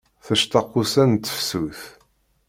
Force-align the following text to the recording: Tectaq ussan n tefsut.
Tectaq 0.25 0.69
ussan 0.81 1.09
n 1.13 1.17
tefsut. 1.23 1.81